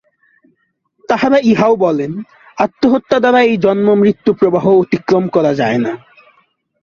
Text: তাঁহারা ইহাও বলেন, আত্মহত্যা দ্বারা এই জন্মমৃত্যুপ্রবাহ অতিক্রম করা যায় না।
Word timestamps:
তাঁহারা 1.09 1.37
ইহাও 1.43 1.73
বলেন, 1.75 2.11
আত্মহত্যা 2.57 3.17
দ্বারা 3.19 3.39
এই 3.41 3.55
জন্মমৃত্যুপ্রবাহ 3.57 4.65
অতিক্রম 4.75 5.23
করা 5.27 5.51
যায় 5.53 5.77
না। 5.77 5.93